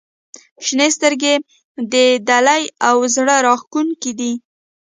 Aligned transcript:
•شنې 0.65 0.87
سترګې 0.97 1.33
د 1.93 1.95
دلې 2.29 2.63
او 2.87 2.97
زړه 3.15 3.35
راښکونکې 3.45 4.11
دي. 4.19 4.33